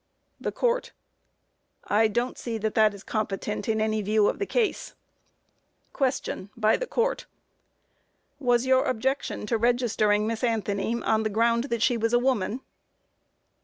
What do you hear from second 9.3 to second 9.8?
to